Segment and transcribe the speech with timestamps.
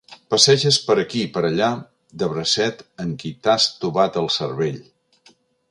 [0.33, 1.67] Passeges per aquí per allà
[2.23, 4.83] de bracet amb qui t'ha estovat el cervell.